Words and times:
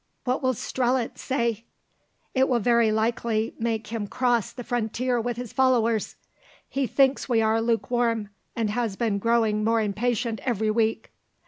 "What 0.23 0.41
will 0.41 0.55
Strelitz 0.55 1.21
say? 1.21 1.63
It 2.33 2.49
will 2.49 2.57
very 2.57 2.91
likely 2.91 3.53
make 3.59 3.85
him 3.93 4.07
cross 4.07 4.51
the 4.51 4.63
frontier 4.63 5.21
with 5.21 5.37
his 5.37 5.53
followers. 5.53 6.15
He 6.67 6.87
thinks 6.87 7.29
we 7.29 7.39
are 7.39 7.61
lukewarm, 7.61 8.29
and 8.55 8.71
has 8.71 8.95
been 8.95 9.19
growing 9.19 9.63
more 9.63 9.79
impatient 9.79 10.41
every 10.43 10.71
week." 10.71 11.11